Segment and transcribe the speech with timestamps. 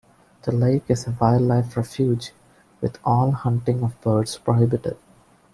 [0.41, 2.31] The lake is a wildlife refuge,
[2.81, 4.97] with all hunting of birds prohibited.